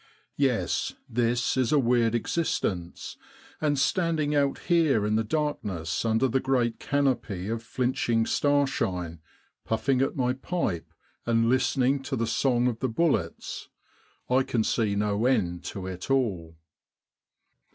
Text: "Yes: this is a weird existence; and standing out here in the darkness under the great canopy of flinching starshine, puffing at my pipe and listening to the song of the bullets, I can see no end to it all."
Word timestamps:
"Yes: 0.49 0.95
this 1.07 1.55
is 1.55 1.71
a 1.71 1.77
weird 1.77 2.15
existence; 2.15 3.17
and 3.61 3.77
standing 3.77 4.33
out 4.33 4.57
here 4.57 5.05
in 5.05 5.15
the 5.15 5.23
darkness 5.23 6.03
under 6.03 6.27
the 6.27 6.39
great 6.39 6.79
canopy 6.79 7.47
of 7.49 7.61
flinching 7.61 8.25
starshine, 8.25 9.19
puffing 9.63 10.01
at 10.01 10.15
my 10.15 10.33
pipe 10.33 10.91
and 11.27 11.47
listening 11.49 12.01
to 12.01 12.15
the 12.15 12.25
song 12.25 12.65
of 12.67 12.79
the 12.79 12.89
bullets, 12.89 13.69
I 14.27 14.41
can 14.41 14.63
see 14.63 14.95
no 14.95 15.27
end 15.27 15.63
to 15.65 15.85
it 15.85 16.09
all." 16.09 16.57